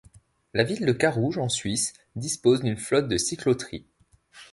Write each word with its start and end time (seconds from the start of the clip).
La 0.55 0.63
ville 0.63 0.87
de 0.87 0.93
Carouge 0.93 1.37
en 1.37 1.47
Suisse 1.47 1.93
dispose 2.15 2.63
d'une 2.63 2.75
flotte 2.75 3.07
de 3.07 3.17
cyclotri. 3.17 3.85